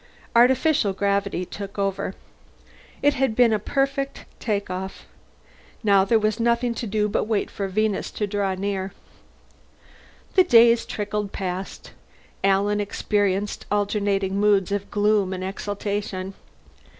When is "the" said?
10.33-10.43